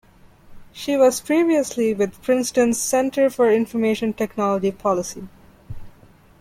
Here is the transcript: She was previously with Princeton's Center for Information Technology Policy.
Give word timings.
She 0.71 0.97
was 0.97 1.21
previously 1.21 1.93
with 1.93 2.19
Princeton's 2.23 2.79
Center 2.81 3.29
for 3.29 3.51
Information 3.51 4.13
Technology 4.13 4.71
Policy. 4.71 5.27